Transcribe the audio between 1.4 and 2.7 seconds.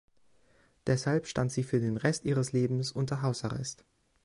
sie für den Rest ihres